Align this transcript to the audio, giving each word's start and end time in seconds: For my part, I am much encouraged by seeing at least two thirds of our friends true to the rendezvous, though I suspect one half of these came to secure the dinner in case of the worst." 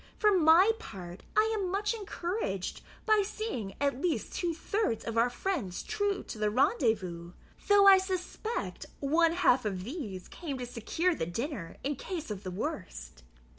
For 0.17 0.35
my 0.35 0.71
part, 0.79 1.21
I 1.37 1.51
am 1.55 1.69
much 1.69 1.93
encouraged 1.93 2.81
by 3.05 3.21
seeing 3.23 3.75
at 3.79 4.01
least 4.01 4.33
two 4.33 4.51
thirds 4.51 5.05
of 5.05 5.15
our 5.15 5.29
friends 5.29 5.83
true 5.83 6.23
to 6.23 6.39
the 6.39 6.49
rendezvous, 6.49 7.33
though 7.67 7.85
I 7.87 7.99
suspect 7.99 8.87
one 8.99 9.33
half 9.33 9.63
of 9.63 9.83
these 9.83 10.27
came 10.27 10.57
to 10.57 10.65
secure 10.65 11.13
the 11.13 11.27
dinner 11.27 11.77
in 11.83 11.97
case 11.97 12.31
of 12.31 12.41
the 12.41 12.49
worst." 12.49 13.21